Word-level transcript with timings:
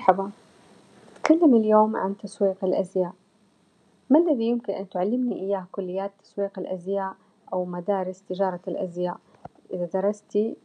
مرحبا، 0.00 0.30
نتكلم 1.18 1.54
اليوم 1.54 1.96
عن 1.96 2.16
تسويق 2.16 2.64
الأزياء، 2.64 3.12
ما 4.10 4.18
الذي 4.18 4.44
يمكن 4.44 4.72
أن 4.72 4.88
تعلمني 4.88 5.40
إياه 5.40 5.66
كليات 5.72 6.10
تسويق 6.22 6.58
الأزياء 6.58 7.14
أو 7.52 7.64
مدارس 7.64 8.22
تجارة 8.22 8.60
الأزياء؟ 8.68 9.16
إذا 9.72 9.88
درستي 9.94 10.56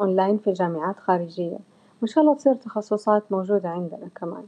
أونلاين 0.00 0.38
في 0.38 0.52
جامعات 0.52 0.98
خارجية، 0.98 1.58
وإن 2.00 2.06
شاء 2.06 2.24
الله 2.24 2.34
تصير 2.34 2.54
تخصصات 2.54 3.32
موجودة 3.32 3.68
عندنا 3.68 4.08
كمان، 4.14 4.44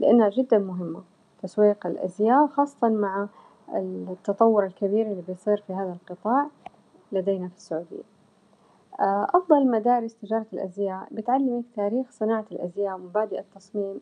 لإنها 0.00 0.28
جدا 0.28 0.58
مهمة. 0.58 1.02
تسويق 1.42 1.86
الأزياء 1.86 2.46
خاصة 2.46 2.88
مع 2.88 3.28
التطور 3.74 4.66
الكبير 4.66 5.06
اللي 5.06 5.22
بيصير 5.28 5.62
في 5.66 5.72
هذا 5.72 5.96
القطاع 6.02 6.46
لدينا 7.12 7.48
في 7.48 7.56
السعودية، 7.56 8.15
أفضل 9.00 9.70
مدارس 9.70 10.14
تجارة 10.14 10.46
الأزياء. 10.52 11.08
بتعلمك 11.10 11.64
تاريخ 11.76 12.10
صناعة 12.10 12.44
الأزياء 12.52 12.94
ومبادئ 12.94 13.38
التصميم، 13.38 14.00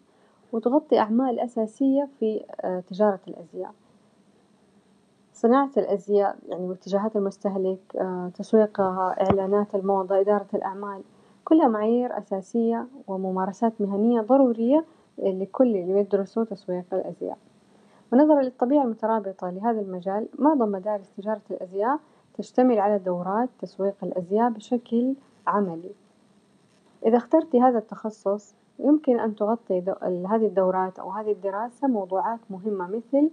وتغطي 0.53 0.99
أعمال 0.99 1.41
أساسية 1.41 2.09
في 2.21 2.45
تجارة 2.91 3.21
الأزياء، 3.29 3.73
صناعة 5.33 5.71
الأزياء 5.77 6.37
يعني 6.49 6.69
واتجاهات 6.69 7.17
المستهلك 7.17 7.81
تسويقها، 8.35 9.17
إعلانات 9.23 9.75
الموضة، 9.75 10.21
إدارة 10.21 10.47
الأعمال، 10.55 11.03
كلها 11.45 11.69
معايير 11.69 12.19
أساسية 12.19 12.87
وممارسات 13.09 13.81
مهنية 13.81 14.21
ضرورية 14.21 14.85
لكل 15.19 15.77
اللي 15.77 15.95
بيدرسوا 15.95 16.45
تسويق 16.45 16.85
الأزياء، 16.93 17.39
ونظرا 18.13 18.43
للطبيعة 18.43 18.85
المترابطة 18.85 19.51
لهذا 19.51 19.81
المجال 19.81 20.29
معظم 20.39 20.69
مدارس 20.73 21.11
تجارة 21.17 21.43
الأزياء 21.51 21.99
تشتمل 22.35 22.79
على 22.79 22.99
دورات 22.99 23.49
تسويق 23.59 23.95
الأزياء 24.03 24.51
بشكل 24.51 25.15
عملي، 25.47 25.93
إذا 27.07 27.17
اخترتي 27.17 27.61
هذا 27.61 27.79
التخصص 27.79 28.55
يمكن 28.79 29.21
أن 29.21 29.35
تغطي 29.35 29.81
هذه 30.03 30.47
الدورات 30.47 30.99
أو 30.99 31.11
هذه 31.11 31.33
الدراسة 31.33 31.89
موضوعات 31.89 32.41
مهمة 32.51 32.87
مثل 32.87 33.31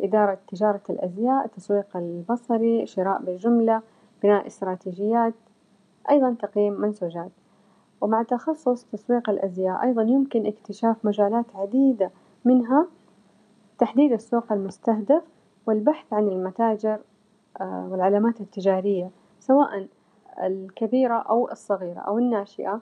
إدارة 0.00 0.38
تجارة 0.48 0.82
الأزياء، 0.90 1.44
التسويق 1.44 1.96
البصري، 1.96 2.86
شراء 2.86 3.22
بالجملة، 3.22 3.82
بناء 4.22 4.46
إستراتيجيات، 4.46 5.34
أيضا 6.10 6.36
تقييم 6.40 6.72
منسوجات، 6.72 7.30
ومع 8.00 8.22
تخصص 8.22 8.84
تسويق 8.84 9.30
الأزياء 9.30 9.82
أيضا 9.82 10.02
يمكن 10.02 10.46
اكتشاف 10.46 10.96
مجالات 11.04 11.44
عديدة 11.54 12.10
منها 12.44 12.86
تحديد 13.78 14.12
السوق 14.12 14.52
المستهدف 14.52 15.22
والبحث 15.66 16.12
عن 16.12 16.28
المتاجر 16.28 16.98
والعلامات 17.60 18.40
التجارية 18.40 19.10
سواء 19.40 19.86
الكبيرة 20.42 21.14
أو 21.14 21.50
الصغيرة 21.50 22.00
أو 22.00 22.18
الناشئة 22.18 22.80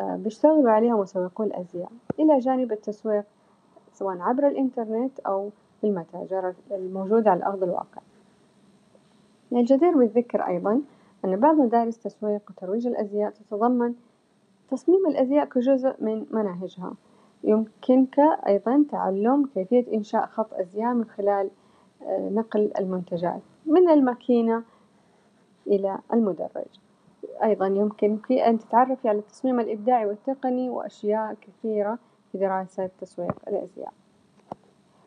بيشتغلوا 0.00 0.70
عليها 0.70 0.96
مسوقو 0.96 1.42
الأزياء، 1.44 1.88
إلى 2.20 2.38
جانب 2.38 2.72
التسويق 2.72 3.24
سواء 3.92 4.18
عبر 4.18 4.48
الإنترنت 4.48 5.20
أو 5.20 5.50
في 5.80 5.86
المتاجر 5.86 6.54
الموجودة 6.70 7.30
على 7.30 7.46
أرض 7.46 7.62
الواقع، 7.62 8.02
من 9.50 9.60
الجدير 9.60 9.98
بالذكر 9.98 10.46
أيضا 10.46 10.80
أن 11.24 11.36
بعض 11.36 11.56
مدارس 11.56 11.98
تسويق 11.98 12.42
وترويج 12.50 12.86
الأزياء 12.86 13.30
تتضمن 13.30 13.94
تصميم 14.70 15.06
الأزياء 15.06 15.44
كجزء 15.44 15.94
من 15.98 16.26
مناهجها، 16.30 16.94
يمكنك 17.44 18.18
أيضا 18.46 18.84
تعلم 18.90 19.48
كيفية 19.54 19.96
إنشاء 19.96 20.26
خط 20.26 20.54
أزياء 20.54 20.94
من 20.94 21.04
خلال 21.04 21.50
نقل 22.10 22.72
المنتجات. 22.78 23.42
من 23.66 23.88
الماكينة 23.88 24.62
إلى 25.66 25.98
المدرج، 26.12 26.80
أيضا 27.42 27.66
يمكنك 27.66 28.32
أن 28.32 28.58
تتعرفي 28.58 29.08
على 29.08 29.18
التصميم 29.18 29.60
الإبداعي 29.60 30.06
والتقني 30.06 30.70
وأشياء 30.70 31.34
كثيرة 31.40 31.98
في 32.32 32.38
دراسة 32.38 32.90
تسويق 33.00 33.34
الأزياء، 33.48 33.92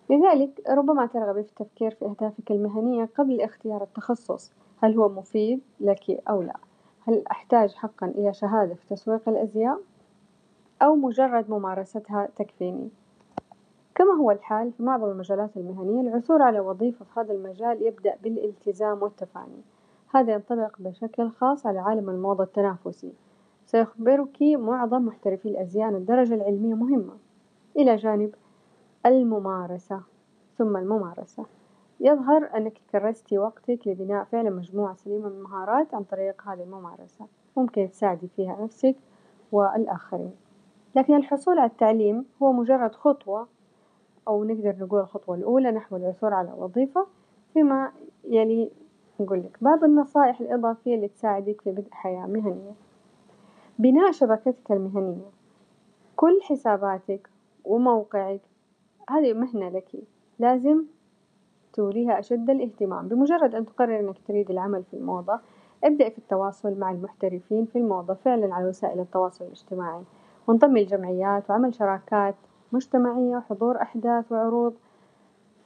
لذلك 0.10 0.62
ربما 0.70 1.06
ترغبي 1.06 1.44
في 1.44 1.50
التفكير 1.50 1.92
في 1.92 2.06
أهدافك 2.06 2.52
المهنية 2.52 3.10
قبل 3.18 3.42
اختيار 3.42 3.84
التخصص، 3.84 4.52
هل 4.84 4.98
هو 4.98 5.10
مفيد 5.10 5.62
لك 5.80 6.22
أو 6.30 6.42
لا؟ 6.42 6.56
هل 7.08 7.24
أحتاج 7.32 7.74
حقا 7.74 8.08
إلى 8.08 8.34
شهادة 8.34 8.74
في 8.74 8.88
تسويق 8.88 9.30
الأزياء؟ 9.30 9.80
أو 10.82 10.96
مجرد 10.96 11.50
ممارستها 11.50 12.30
تكفيني؟ 12.36 12.90
كما 13.96 14.14
هو 14.14 14.32
الحال 14.32 14.72
في 14.72 14.84
معظم 14.84 15.12
المجالات 15.12 15.58
المهنية 15.58 16.02
العثور 16.02 16.42
على 16.42 16.60
وظيفة 16.60 17.06
في 17.06 17.20
هذا 17.20 17.34
المجال 17.34 17.82
يبدأ 17.82 18.16
بالالتزام 18.24 19.04
والتفاني، 19.04 19.62
هذا 20.14 20.34
ينطبق 20.34 20.76
بشكل 20.80 21.30
خاص 21.30 21.66
على 21.66 21.80
عالم 21.80 22.10
الموضة 22.10 22.44
التنافسي، 22.44 23.14
سيخبرك 23.66 24.42
معظم 24.42 25.06
محترفي 25.06 25.50
الأزياء 25.50 25.90
أن 25.90 25.96
الدرجة 25.96 26.34
العلمية 26.34 26.74
مهمة، 26.74 27.14
إلى 27.78 27.96
جانب 27.96 28.36
الممارسة. 29.06 30.02
ثم 30.58 30.78
الممارسة، 30.78 31.46
يظهر 32.00 32.50
أنك 32.58 32.82
كرستي 32.92 33.38
وقتك 33.38 33.88
لبناء 33.88 34.24
فعلا 34.24 34.50
مجموعة 34.50 34.96
سليمة 34.96 35.30
من 35.30 35.36
المهارات 35.36 35.94
عن 35.94 36.04
طريق 36.04 36.42
هذه 36.48 36.64
الممارسة، 36.64 37.26
ممكن 37.58 37.90
تساعدي 37.90 38.28
فيها 38.28 38.58
نفسك 38.64 38.96
والآخرين، 39.52 40.34
لكن 40.96 41.16
الحصول 41.16 41.60
على 41.60 41.70
التعليم 41.70 42.26
هو 42.44 42.52
مجرد 42.54 42.96
خطوة 42.96 43.48
أو 44.28 44.44
نقدر 44.44 44.76
نقول 44.80 45.00
الخطوة 45.00 45.36
الأولى 45.36 45.72
نحو 45.72 45.96
العثور 45.96 46.34
على 46.34 46.54
وظيفة، 46.58 47.08
فيما 47.54 47.92
يلي 48.30 48.72
نقول 49.20 49.40
لك 49.40 49.58
بعض 49.62 49.84
النصائح 49.84 50.42
الإضافية 50.42 50.96
اللي 50.96 51.08
تساعدك 51.08 51.62
في 51.62 51.72
بدء 51.72 51.92
حياة 51.92 52.26
مهنية، 52.26 52.72
بناء 53.80 54.12
شبكتك 54.12 54.72
المهنية، 54.72 55.30
كل 56.16 56.40
حساباتك 56.42 57.30
وموقعك 57.66 58.42
هذه 59.10 59.34
مهنة 59.34 59.70
لك 59.70 59.92
لازم 60.40 60.84
توليها 61.74 62.20
أشد 62.20 62.50
الإهتمام، 62.50 63.08
بمجرد 63.08 63.56
أن 63.56 63.66
تقرري 63.66 64.00
إنك 64.00 64.18
تريدي 64.28 64.54
العمل 64.54 64.84
في 64.84 64.94
الموضة 64.94 65.40
ابدأي 65.84 66.12
في 66.12 66.18
التواصل 66.18 66.80
مع 66.80 66.92
المحترفين 66.92 67.66
في 67.66 67.78
الموضة 67.78 68.14
فعلا 68.14 68.56
على 68.56 68.68
وسائل 68.68 69.00
التواصل 69.00 69.46
الاجتماعي، 69.46 70.04
وانضمي 70.48 70.84
لجمعيات 70.84 71.50
وعمل 71.50 71.74
شراكات 71.76 72.36
مجتمعية 72.76 73.38
وحضور 73.38 73.82
أحداث 73.82 74.32
وعروض، 74.32 74.74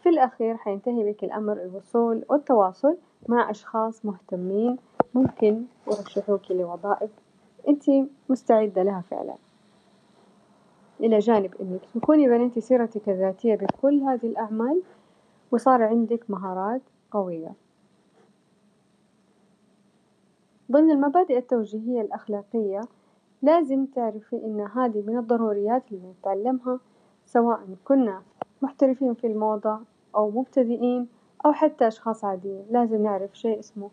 في 0.03 0.09
الأخير 0.09 0.58
حينتهي 0.58 1.12
بك 1.12 1.24
الأمر 1.24 1.53
الوصول 1.53 2.24
والتواصل 2.30 2.97
مع 3.28 3.50
أشخاص 3.50 4.06
مهتمين. 4.06 4.78
ممكن 5.14 5.64
يرشحوك 5.88 6.52
لوظائف 6.52 7.12
إنت 7.68 7.84
مستعدة 8.30 8.84
لها 8.84 9.02
فعلا، 9.02 9.36
إلى 11.00 11.20
جانب 11.20 11.56
إنك 11.62 11.81
تكوني 11.96 12.28
بنيتي 12.28 12.62
سيرتك 12.62 13.09
الذاتية 13.09 13.56
بكل 13.56 14.00
هذه 14.00 14.26
الأعمال 14.26 14.81
وصار 15.52 15.84
عندك 15.84 16.30
مهارات 16.30 16.81
قوية، 17.12 17.53
ضمن 20.72 20.91
المبادئ 20.91 21.38
التوجيهية 21.38 22.02
الأخلاقية 22.02 22.81
لازم 23.41 23.86
تعرفي 23.86 24.36
إن 24.36 24.68
هذه 24.76 25.03
من 25.08 25.18
الضروريات 25.18 25.84
اللي 25.91 26.14
نتعلمها 26.20 26.80
سواء 27.34 27.59
كنا 27.85 28.22
محترفين 28.62 29.13
في 29.13 29.28
الموضة 29.28 29.79
أو 30.16 30.29
مبتدئين 30.29 31.07
أو 31.45 31.53
حتى 31.53 31.88
أشخاص 31.88 32.25
عاديين، 32.25 32.66
لازم 32.72 33.03
نعرف 33.03 33.38
شيء 33.38 33.59
اسمه 33.59 33.90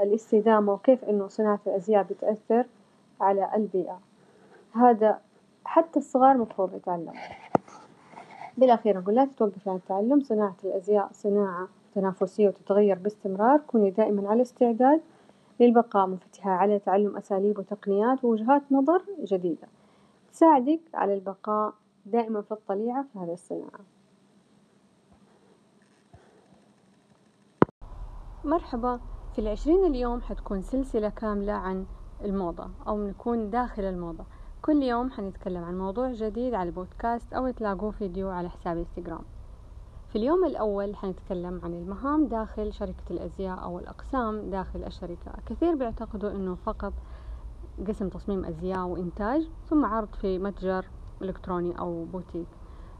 الاستدامة 0.00 0.72
وكيف 0.72 1.04
إنه 1.04 1.28
صناعة 1.28 1.60
الأزياء 1.66 2.02
بتأثر 2.02 2.66
على 3.20 3.50
البيئة، 3.54 3.98
هذا 4.72 5.20
حتى 5.64 5.98
الصغار 5.98 6.36
مفروض 6.38 6.74
يتعلموا، 6.74 7.12
بالأخير 8.58 8.98
أقول 8.98 9.14
لا 9.14 9.24
تتوقفي 9.24 9.70
عن 9.70 9.76
التعلم، 9.76 10.20
صناعة 10.20 10.56
الأزياء 10.64 11.08
صناعة 11.12 11.68
تنافسية 11.94 12.48
وتتغير 12.48 12.98
باستمرار، 12.98 13.58
كوني 13.58 13.90
دائما 13.90 14.30
على 14.30 14.42
استعداد 14.42 15.00
للبقاء 15.60 16.06
منفتحة 16.06 16.50
على 16.50 16.78
تعلم 16.78 17.16
أساليب 17.16 17.58
وتقنيات 17.58 18.24
ووجهات 18.24 18.62
نظر 18.70 19.02
جديدة. 19.24 19.68
تساعدك 20.32 20.80
على 20.94 21.14
البقاء 21.14 21.72
دائما 22.06 22.42
في 22.42 22.52
الطليعة 22.52 23.06
في 23.12 23.18
هذه 23.18 23.32
الصناعة. 23.32 23.80
مرحبا. 28.44 29.00
في 29.32 29.38
العشرين 29.38 29.84
اليوم 29.84 30.20
حتكون 30.20 30.62
سلسلة 30.62 31.08
كاملة 31.08 31.52
عن 31.52 31.86
الموضة 32.24 32.70
أو 32.86 33.06
نكون 33.06 33.50
داخل 33.50 33.82
الموضة. 33.82 34.24
كل 34.62 34.82
يوم 34.82 35.10
حنتكلم 35.10 35.64
عن 35.64 35.78
موضوع 35.78 36.12
جديد 36.12 36.54
على 36.54 36.68
البودكاست 36.68 37.32
أو 37.32 37.50
تلاقوه 37.50 37.90
فيديو 37.90 38.30
على 38.30 38.50
حساب 38.50 38.76
إنستغرام. 38.76 39.24
في 40.08 40.16
اليوم 40.16 40.44
الأول 40.44 40.96
حنتكلم 40.96 41.60
عن 41.64 41.74
المهام 41.74 42.26
داخل 42.26 42.72
شركة 42.72 43.04
الأزياء 43.10 43.62
أو 43.62 43.78
الأقسام 43.78 44.50
داخل 44.50 44.84
الشركة. 44.84 45.32
كثير 45.46 45.74
بيعتقدوا 45.74 46.30
أنه 46.30 46.54
فقط 46.54 46.92
قسم 47.88 48.08
تصميم 48.08 48.44
أزياء 48.44 48.86
وإنتاج 48.86 49.48
ثم 49.68 49.84
عرض 49.84 50.14
في 50.14 50.38
متجر 50.38 50.84
إلكتروني 51.22 51.78
أو 51.78 52.04
بوتيك. 52.04 52.46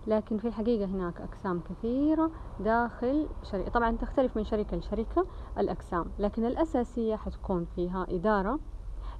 لكن 0.06 0.38
في 0.38 0.48
الحقيقة 0.48 0.84
هناك 0.84 1.20
أقسام 1.20 1.60
كثيرة 1.60 2.30
داخل 2.60 3.26
شركة 3.42 3.70
طبعا 3.70 3.96
تختلف 3.96 4.36
من 4.36 4.44
شركة 4.44 4.76
لشركة 4.76 5.26
الأقسام 5.58 6.04
لكن 6.18 6.44
الأساسية 6.44 7.16
حتكون 7.16 7.64
فيها 7.64 8.06
إدارة 8.10 8.58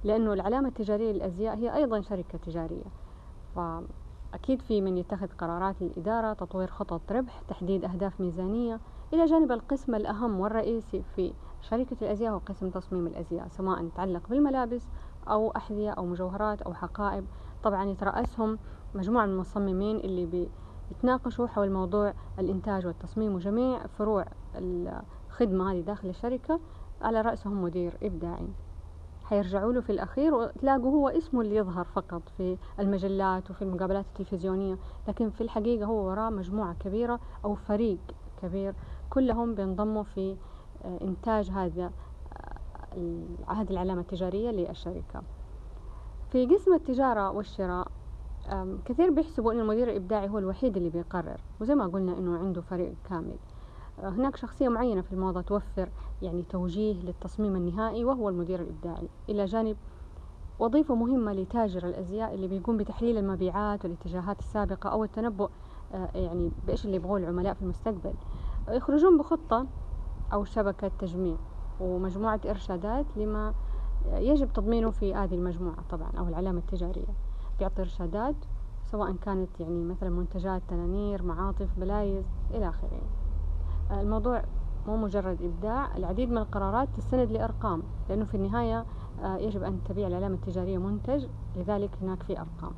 لأنه 0.03 0.33
العلامة 0.33 0.67
التجارية 0.67 1.11
للأزياء 1.11 1.55
هي 1.57 1.75
أيضا 1.75 2.01
شركة 2.01 2.37
تجارية. 2.37 2.85
أكيد 4.33 4.61
في 4.61 4.81
من 4.81 4.97
يتخذ 4.97 5.27
قرارات 5.27 5.81
للإدارة 5.81 6.33
تطوير 6.33 6.67
خطط 6.67 7.11
ربح 7.11 7.41
تحديد 7.47 7.85
أهداف 7.85 8.21
ميزانية. 8.21 8.79
إلى 9.13 9.25
جانب 9.25 9.51
القسم 9.51 9.95
الأهم 9.95 10.39
والرئيسي 10.39 11.03
في 11.15 11.33
شركة 11.61 11.97
الأزياء 12.01 12.33
هو 12.33 12.37
قسم 12.37 12.69
تصميم 12.69 13.07
الأزياء 13.07 13.47
سواء 13.47 13.83
يتعلق 13.83 14.29
بالملابس 14.29 14.87
أو 15.27 15.51
أحذية 15.51 15.91
أو 15.91 16.05
مجوهرات 16.05 16.61
أو 16.61 16.73
حقائب. 16.73 17.25
طبعا 17.63 17.85
يترأسهم 17.85 18.59
مجموعة 18.95 19.25
من 19.25 19.31
المصممين 19.31 19.97
اللي 19.97 20.47
بيتناقشوا 20.91 21.47
حول 21.47 21.71
موضوع 21.71 22.13
الإنتاج 22.39 22.87
والتصميم 22.87 23.35
وجميع 23.35 23.87
فروع 23.87 24.25
الخدمة 24.55 25.71
هذه 25.71 25.81
داخل 25.81 26.09
الشركة. 26.09 26.59
على 27.01 27.21
رأسهم 27.21 27.63
مدير 27.63 27.97
إبداعي. 28.03 28.47
حيرجعوا 29.23 29.73
له 29.73 29.81
في 29.81 29.89
الأخير 29.89 30.33
وتلاقوا 30.33 30.91
هو 30.91 31.09
اسمه 31.09 31.41
اللي 31.41 31.55
يظهر 31.55 31.85
فقط 31.85 32.21
في 32.37 32.57
المجلات 32.79 33.51
وفي 33.51 33.61
المقابلات 33.61 34.05
التلفزيونية. 34.05 34.77
لكن 35.07 35.29
في 35.29 35.41
الحقيقة 35.41 35.85
هو 35.85 36.07
وراء 36.07 36.31
مجموعة 36.31 36.73
كبيرة 36.73 37.19
أو 37.45 37.55
فريق 37.55 37.99
كبير. 38.41 38.73
كلهم 39.09 39.55
بينضموا 39.55 40.03
في 40.03 40.37
آه، 40.85 41.01
إنتاج 41.01 41.49
هذا 41.49 41.91
آه، 42.93 43.53
هذه 43.53 43.71
العلامة 43.71 44.01
التجارية 44.01 44.51
للشركة. 44.51 45.21
في 46.31 46.45
قسم 46.45 46.73
التجارة 46.73 47.31
والشراء 47.31 47.87
كثير 48.85 49.09
بيحسبوا 49.09 49.53
أن 49.53 49.59
المدير 49.59 49.89
الإبداعي 49.89 50.29
هو 50.29 50.37
الوحيد 50.37 50.77
اللي 50.77 50.89
بيقرر 50.89 51.41
وزي 51.61 51.75
ما 51.75 51.87
قلنا 51.87 52.17
أنه 52.17 52.37
عنده 52.37 52.61
فريق 52.61 52.93
كامل. 53.09 53.35
هناك 54.03 54.35
شخصية 54.35 54.69
معينة 54.69 55.01
في 55.01 55.13
الموضة 55.13 55.41
توفر 55.41 55.89
يعني 56.21 56.43
توجيه 56.49 56.93
للتصميم 56.93 57.55
النهائي 57.55 58.05
وهو 58.05 58.29
المدير 58.29 58.61
الإبداعي. 58.61 59.09
إلى 59.29 59.45
جانب 59.45 59.77
وظيفة 60.59 60.95
مهمة 60.95 61.33
لتاجر 61.33 61.87
الأزياء 61.87 62.33
اللي 62.33 62.47
بيقوم 62.47 62.77
بتحليل 62.77 63.17
المبيعات 63.17 63.85
والاتجاهات 63.85 64.39
السابقة 64.39 64.89
أو 64.89 65.03
التنبؤ 65.03 65.49
آه، 65.93 66.09
يعني 66.15 66.51
بإيش 66.67 66.85
اللي 66.85 66.95
يبغوه 66.95 67.17
العملاء 67.17 67.53
في 67.53 67.61
المستقبل. 67.61 68.13
يخرجون 68.69 69.17
بخطة 69.17 69.67
أو 70.33 70.43
شبكة 70.43 70.91
تجميع 70.99 71.35
ومجموعة 71.79 72.41
إرشادات 72.45 73.05
لما 73.17 73.53
يجب 74.13 74.53
تضمينه 74.53 74.91
في 74.91 75.13
هذه 75.13 75.35
المجموعة 75.35 75.77
طبعا 75.89 76.11
أو 76.17 76.27
العلامة 76.27 76.59
التجارية. 76.59 77.28
بيعطي 77.59 77.81
إرشادات 77.81 78.35
سواء 78.85 79.15
كانت 79.15 79.59
يعني 79.59 79.83
مثلا 79.83 80.09
منتجات 80.09 80.61
تنانير 80.67 81.23
معاطف 81.23 81.67
بلايز 81.77 82.25
إلى 82.51 82.69
آخره. 82.69 83.01
الموضوع 83.91 84.43
مو 84.87 84.97
مجرد 84.97 85.41
إبداع 85.41 85.97
العديد 85.97 86.29
من 86.29 86.37
القرارات 86.37 86.89
تستند 86.97 87.31
لأرقام 87.31 87.83
لأنه 88.09 88.25
في 88.25 88.35
النهاية 88.35 88.85
آه، 89.23 89.37
يجب 89.37 89.63
أن 89.63 89.83
تبيع 89.83 90.07
العلامة 90.07 90.35
التجارية 90.35 90.77
منتج 90.77 91.25
لذلك 91.55 91.89
هناك 92.01 92.23
في 92.23 92.39
أرقام. 92.39 92.71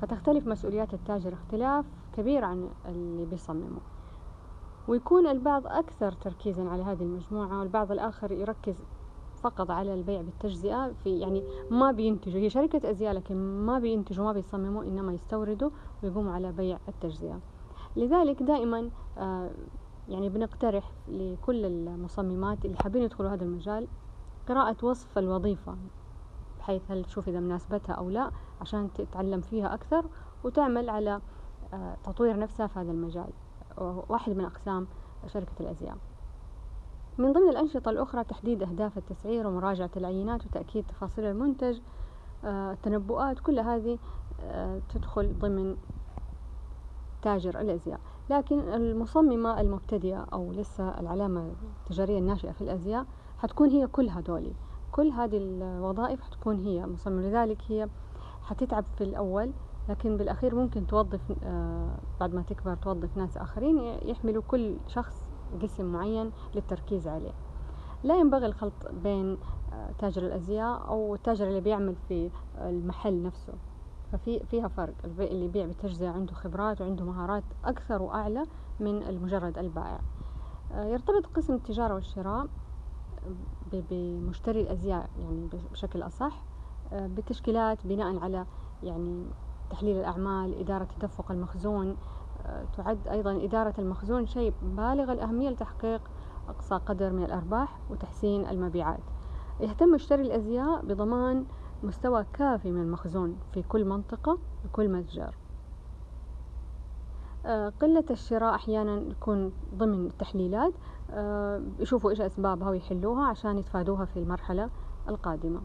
فتختلف 0.00 0.46
مسؤوليات 0.46 0.94
التاجر 0.94 1.32
اختلاف 1.32 1.84
كبير 2.12 2.44
عن 2.44 2.68
اللي 2.88 3.24
بيصممه. 3.24 3.80
ويكون 4.88 5.26
البعض 5.26 5.66
أكثر 5.66 6.12
تركيزا 6.12 6.68
على 6.68 6.82
هذه 6.82 7.02
المجموعة 7.02 7.58
والبعض 7.58 7.92
الآخر 7.92 8.32
يركز 8.32 8.74
فقط 9.44 9.70
على 9.70 9.94
البيع 9.94 10.20
بالتجزئة 10.20 10.92
في 11.04 11.18
يعني 11.18 11.44
ما 11.70 11.92
بينتجوا. 11.92 12.40
هي 12.40 12.50
شركة 12.50 12.90
أزياء 12.90 13.14
لكن 13.14 13.36
ما 13.66 13.78
بينتجوا 13.78 14.24
ما 14.24 14.32
بيصمموا 14.32 14.84
إنما 14.84 15.12
يستوردوا 15.12 15.70
ويقوموا 16.02 16.32
على 16.32 16.52
بيع 16.52 16.78
التجزئة. 16.88 17.40
لذلك 17.96 18.42
دائما 18.42 18.90
آه 19.18 19.50
يعني 20.08 20.28
بنقترح 20.28 20.92
لكل 21.08 21.64
المصممات 21.64 22.64
اللي 22.64 22.76
حابين 22.76 23.02
يدخلوا 23.02 23.30
هذا 23.30 23.44
المجال 23.44 23.88
قراءة 24.48 24.76
وصف 24.82 25.18
الوظيفة 25.18 25.76
بحيث 26.58 26.90
هل 26.90 27.04
تشوف 27.04 27.28
إذا 27.28 27.40
مناسبتها 27.40 27.92
أو 27.92 28.10
لا 28.10 28.30
عشان 28.60 28.92
تتعلم 28.92 29.40
فيها 29.40 29.74
أكثر 29.74 30.04
وتعمل 30.44 30.90
على 30.90 31.20
آه، 31.72 31.96
تطوير 32.04 32.38
نفسها 32.38 32.66
في 32.66 32.78
هذا 32.78 32.92
المجال. 32.92 33.30
واحد 34.08 34.32
من 34.32 34.44
أقسام 34.44 34.86
شركة 35.26 35.52
الأزياء. 35.60 35.96
من 37.18 37.32
ضمن 37.32 37.48
الأنشطة 37.48 37.90
الأخرى 37.90 38.24
تحديد 38.24 38.62
أهداف 38.62 38.98
التسعير 38.98 39.46
ومراجعة 39.46 39.90
العينات 39.96 40.46
وتأكيد 40.46 40.86
تفاصيل 40.86 41.24
المنتج 41.24 41.78
آه، 42.44 42.72
التنبؤات 42.72 43.40
كل 43.40 43.58
هذه 43.58 43.98
آه، 44.40 44.80
تدخل 44.94 45.38
ضمن 45.38 45.76
تاجر 47.22 47.60
الأزياء. 47.60 48.00
لكن 48.30 48.58
المصممة 48.58 49.60
المبتدئة 49.60 50.26
أو 50.32 50.52
لسه 50.52 51.00
العلامة 51.00 51.52
التجارية 51.82 52.18
الناشئة 52.18 52.52
في 52.52 52.60
الأزياء 52.60 53.06
حتكون 53.38 53.70
هي 53.70 53.86
كل 53.86 54.08
هدولي 54.08 54.52
كل 54.92 55.10
هذه 55.10 55.36
الوظائف 55.36 56.20
حتكون 56.20 56.58
هي 56.66 56.86
مصممة 56.86 57.22
لذلك 57.22 57.58
هي 57.68 57.88
حتتعب 58.42 58.84
في 58.98 59.04
الأول 59.04 59.52
لكن 59.88 60.16
بالأخير 60.16 60.54
ممكن 60.54 60.86
توظف 60.86 61.20
آه، 61.44 61.96
بعد 62.20 62.34
ما 62.34 62.42
تكبر 62.42 62.74
توظف 62.74 63.16
ناس 63.16 63.36
آخرين 63.36 63.78
يحملوا 64.02 64.42
كل 64.48 64.76
شخص 64.86 65.23
قسم 65.62 65.84
معين 65.92 66.30
للتركيز 66.54 67.08
عليه. 67.08 67.32
لا 68.02 68.16
ينبغي 68.16 68.46
الخلط 68.46 68.72
بين 69.02 69.38
آه، 69.72 69.90
تاجر 69.98 70.26
الأزياء 70.26 70.88
أو 70.88 71.14
التاجر 71.14 71.46
اللي 71.46 71.60
بيعمل 71.60 71.94
في 72.08 72.30
المحل 72.58 73.22
نفسه. 73.22 73.52
ففي 74.12 74.40
فيها 74.50 74.68
فرق. 74.68 74.94
اللي 75.04 75.44
يبيع 75.44 75.66
بالتجزئة 75.66 76.08
عنده 76.08 76.34
خبرات 76.34 76.80
وعنده 76.80 77.04
مهارات 77.04 77.44
أكثر 77.64 78.02
وأعلى 78.02 78.42
من 78.80 79.02
المجرد 79.02 79.58
البائع. 79.58 80.00
آه، 80.72 80.84
يرتبط 80.84 81.26
قسم 81.26 81.54
التجارة 81.54 81.94
والشراء 81.94 82.46
بمشتري 83.72 84.60
الأزياء 84.60 85.10
يعني 85.18 85.48
بشكل 85.72 86.02
أصح 86.02 86.42
آه، 86.92 87.06
بتشكيلات 87.06 87.86
بناء 87.86 88.18
على 88.18 88.46
يعني 88.82 89.26
تحليل 89.70 89.96
الأعمال 89.96 90.60
إدارة 90.60 90.88
تدفق 90.98 91.30
المخزون 91.30 91.88
آه، 91.88 91.96
تعد 92.76 93.08
أيضا 93.08 93.44
إدارة 93.44 93.74
المخزون 93.78 94.26
شيء 94.26 94.54
بالغ 94.62 95.12
الأهمية 95.12 95.50
لتحقيق 95.50 96.00
أقصى 96.48 96.74
قدر 96.74 97.12
من 97.12 97.24
الأرباح 97.24 97.78
وتحسين 97.90 98.48
المبيعات. 98.48 99.00
يهتم 99.60 99.88
مشتري 99.88 100.22
الأزياء 100.22 100.84
بضمان 100.84 101.44
مستوى 101.82 102.24
كافي 102.32 102.72
من 102.72 102.82
المخزون 102.82 103.36
في 103.52 103.62
كل 103.62 103.84
منطقة 103.84 104.38
وكل 104.64 104.88
متجر. 104.88 105.34
آه، 107.46 107.72
قلة 107.80 108.04
الشراء 108.10 108.54
أحيانا 108.54 108.96
يكون 108.96 109.52
ضمن 109.74 110.06
التحليلات. 110.06 110.72
آه، 111.10 111.62
يشوفوا 111.78 112.10
إيش 112.10 112.20
أسبابها 112.20 112.70
ويحلوها 112.70 113.26
عشان 113.26 113.58
يتفادوها 113.58 114.04
في 114.04 114.18
المرحلة 114.18 114.70
القادمة. 115.08 115.60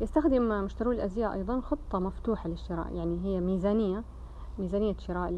يستخدم 0.00 0.64
مشترو 0.64 0.92
الأزياء 0.92 1.32
أيضا 1.32 1.60
خطة 1.60 1.98
مفتوحة 1.98 2.48
للشراء 2.48 2.92
يعني 2.92 3.24
هي 3.24 3.40
ميزانية 3.40 4.04
ميزانية 4.58 4.96
شراء 4.98 5.30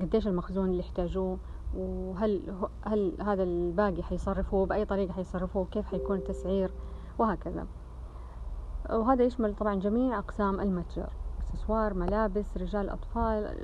قديش 0.00 0.28
المخزون 0.28 0.70
اللي 0.70 0.78
يحتاجوه 0.78 1.38
وهل 1.76 2.54
هل 2.82 3.12
هذا 3.20 3.42
الباقي 3.42 4.02
حيصرفوه 4.02 4.66
بأي 4.66 4.84
طريقة 4.84 5.12
حيصرفوه 5.12 5.64
كيف 5.64 5.86
حيكون 5.86 6.16
التسعير 6.16 6.70
وهكذا. 7.18 7.66
وهذا 8.90 9.24
يشمل 9.24 9.54
طبعا 9.54 9.74
جميع 9.74 10.18
أقسام 10.18 10.60
المتجر 10.60 11.12
إكسسوار 11.40 11.94
ملابس 11.94 12.56
رجال 12.56 12.90
أطفال 12.90 13.56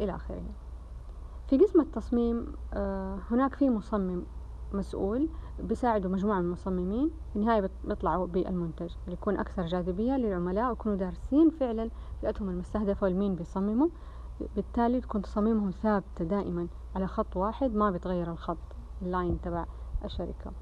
إلى 0.00 0.14
آخره. 0.14 0.42
في 1.48 1.58
قسم 1.58 1.80
التصميم 1.80 2.46
آه، 2.74 3.18
هناك 3.30 3.54
في 3.54 3.70
مصمم 3.70 4.22
مسؤول 4.72 5.28
بيساعدوا 5.58 6.10
مجموعة 6.10 6.38
من 6.38 6.44
المصممين 6.44 7.10
في 7.32 7.36
النهاية 7.36 7.70
بيطلعوا 7.84 8.26
بالمنتج 8.26 8.90
اللي 9.04 9.12
يكون 9.12 9.36
أكثر 9.36 9.66
جاذبية 9.66 10.16
للعملاء 10.16 10.68
ويكونوا 10.68 10.96
دارسين 10.96 11.50
فعلا 11.50 11.90
فئتهم 12.22 12.48
المستهدفة 12.48 13.04
ولمين 13.04 13.34
بيصمموا. 13.34 13.88
بالتالي 14.56 15.00
تكون 15.00 15.22
تصاميمهم 15.22 15.70
ثابتة 15.70 16.24
دائما. 16.24 16.68
على 16.96 17.06
خط 17.06 17.36
واحد 17.36 17.74
ما 17.74 17.90
بيتغير 17.90 18.30
الخط 18.30 18.58
ال 19.02 19.10
line 19.10 19.40
تبع 19.40 19.66
الشركة. 20.04 20.52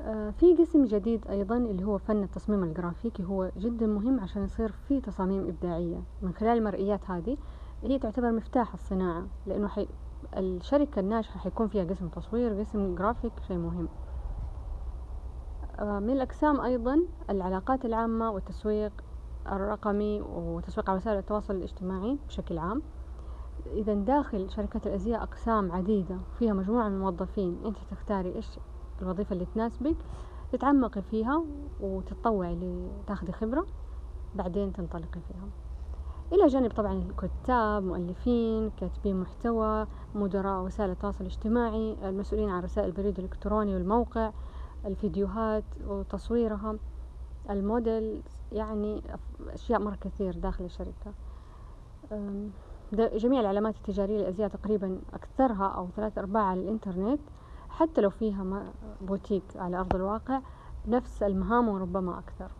آه، 0.00 0.30
في 0.30 0.56
قسم 0.56 0.84
جديد 0.84 1.28
أيضا 1.28 1.56
اللي 1.56 1.84
هو 1.84 1.98
فن 1.98 2.22
التصميم 2.22 2.64
الجرافيكي. 2.64 3.24
هو 3.24 3.50
جدا 3.56 3.86
مهم 3.86 4.20
عشان 4.20 4.44
يصير 4.44 4.72
في 4.72 5.00
تصاميم 5.00 5.48
إبداعية. 5.48 6.02
من 6.22 6.32
خلال 6.32 6.58
المرئيات 6.58 7.10
هذه 7.10 7.36
هي 7.82 7.98
تعتبر 7.98 8.32
مفتاح 8.32 8.72
الصناعة 8.72 9.26
لأنه 9.46 9.68
حي... 9.68 9.88
الشركة 10.36 11.00
الناجحة 11.00 11.40
حيكون 11.40 11.68
فيها 11.68 11.84
قسم 11.84 12.08
تصوير 12.08 12.60
قسم 12.60 12.94
جرافيك 12.94 13.32
شيء 13.48 13.56
مهم. 13.56 13.88
آه، 15.78 15.98
من 15.98 16.10
الأقسام 16.10 16.60
أيضا 16.60 17.00
العلاقات 17.30 17.84
العامة 17.84 18.30
والتسويق 18.30 18.92
الرقمي 19.52 20.20
وتسويق 20.20 20.90
على 20.90 20.98
وسائل 20.98 21.18
التواصل 21.18 21.54
الاجتماعي 21.54 22.18
بشكل 22.28 22.58
عام. 22.58 22.82
إذا 23.66 23.94
داخل 23.94 24.50
شركات 24.50 24.86
الأزياء 24.86 25.22
أقسام 25.22 25.72
عديدة 25.72 26.18
فيها 26.38 26.52
مجموعة 26.52 26.88
من 26.88 26.94
الموظفين. 26.94 27.58
أنت 27.64 27.76
تختاري 27.90 28.34
إيش 28.34 28.46
الوظيفة 29.02 29.32
اللي 29.32 29.46
تناسبك 29.54 29.96
تتعمقي 30.52 31.02
فيها 31.02 31.44
وتتطوعي 31.80 32.56
لتاخذي 33.02 33.32
خبرة 33.32 33.66
بعدين 34.34 34.72
تنطلقي 34.72 35.20
فيها. 35.28 35.48
إلى 36.32 36.46
جانب 36.46 36.70
طبعا 36.70 36.92
الكتاب 36.92 37.82
مؤلفين 37.82 38.70
كاتبين 38.70 39.20
محتوى 39.20 39.86
مدراء 40.14 40.62
وسائل 40.62 40.90
التواصل 40.90 41.20
الاجتماعي 41.20 41.96
المسؤولين 42.08 42.50
عن 42.50 42.62
رسائل 42.62 42.88
البريد 42.88 43.18
الإلكتروني 43.18 43.74
والموقع 43.74 44.32
الفيديوهات 44.84 45.64
وتصويرها 45.86 46.76
الموديل 47.50 48.22
يعني 48.54 49.02
أشياء 49.48 49.80
مرة 49.80 49.98
كثير 50.00 50.38
داخل 50.38 50.64
الشركة. 50.64 51.12
جميع 52.92 53.40
العلامات 53.40 53.76
التجارية 53.76 54.18
للأزياء 54.18 54.48
تقريبا 54.48 55.00
أكثرها 55.14 55.66
أو 55.66 55.88
ثلاث 55.96 56.18
أرباع 56.18 56.42
على 56.42 56.60
الإنترنت 56.60 57.20
حتى 57.68 58.00
لو 58.00 58.10
فيها 58.10 58.72
بوتيك 59.00 59.42
على 59.56 59.76
أرض 59.76 59.94
الواقع 59.94 60.40
نفس 60.88 61.22
المهام 61.22 61.68
وربما 61.68 62.18
أكثر 62.18 62.50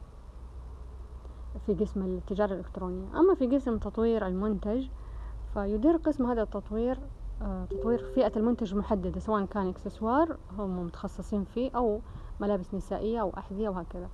في 1.67 1.75
قسم 1.75 2.03
التجارة 2.03 2.53
الإلكترونية. 2.53 3.21
أما 3.21 3.35
في 3.35 3.47
قسم 3.47 3.79
تطوير 3.79 4.27
المنتج 4.27 4.89
فيدير 5.55 5.97
قسم 5.97 6.27
هذا 6.27 6.43
التطوير 6.43 6.99
آه، 7.43 7.65
تطوير 7.65 8.05
فئة 8.15 8.33
المنتج 8.37 8.75
محددة 8.75 9.21
سواء 9.21 9.45
كان 9.45 9.69
إكسسوار 9.69 10.37
هم 10.59 10.85
متخصصين 10.87 11.45
فيه 11.45 11.71
أو 11.77 12.01
ملابس 12.41 12.75
نسائية 12.75 13.21
أو 13.21 13.33
أحذية 13.39 13.69
وهكذا. 13.69 14.09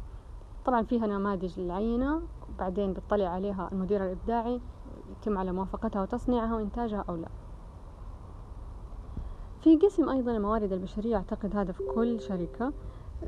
طبعا 0.71 0.83
فيها 0.83 1.07
نماذج 1.07 1.61
للعينة 1.61 2.23
وبعدين 2.55 2.93
بيطلع 2.93 3.29
عليها 3.29 3.69
المدير 3.73 4.05
الإبداعي 4.05 4.61
يتم 5.11 5.39
على 5.39 5.53
موافقتها 5.53 6.03
وتصنيعها 6.03 6.55
وإنتاجها 6.55 7.05
أو 7.09 7.17
لا. 7.17 7.29
في 9.61 9.77
قسم 9.77 10.09
أيضا 10.09 10.33
الموارد 10.33 10.73
البشرية 10.73 11.17
أعتقد 11.17 11.57
هذا 11.57 11.73
في 11.73 11.83
كل 11.95 12.21
شركة 12.21 12.73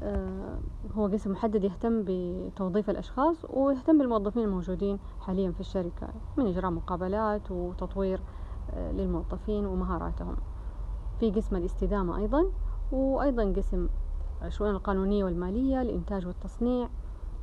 آه، 0.03 0.59
هو 0.95 1.07
قسم 1.07 1.31
محدد 1.31 1.65
يهتم 1.65 2.03
بتوظيف 2.07 2.91
الأشخاص 2.91 3.45
ويهتم 3.51 3.99
بالموظفين 3.99 4.45
الموجودين 4.45 4.99
حاليا 5.21 5.51
في 5.51 5.61
الشركة 5.61 6.09
من 6.37 6.47
إجراء 6.47 6.71
مقابلات 6.71 7.51
وتطوير 7.51 8.21
آه، 8.75 8.93
للموظفين 8.93 9.67
ومهاراتهم. 9.67 10.37
في 11.21 11.31
قسم 11.31 11.57
الاستدامة 11.57 12.17
أيضا 12.17 12.45
وأيضا 12.93 13.53
قسم 13.57 13.89
الشؤون 14.43 14.71
القانونية 14.71 15.25
والمالية 15.25 15.83
الإنتاج 15.83 16.27
والتصنيع. 16.27 16.89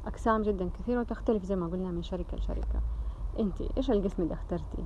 أقسام 0.06 0.41
جدا 0.41 0.70
كثيرة 0.70 1.00
وتختلف 1.00 1.44
زي 1.44 1.56
ما 1.56 1.68
قلنا 1.68 1.91
من 1.91 2.01
شركة 2.03 2.38
لشركة. 2.38 2.82
أنت 3.39 3.62
إيش 3.77 3.91
القسم 3.91 4.24
اللي 4.24 4.34
اخترتيه؟ 4.34 4.84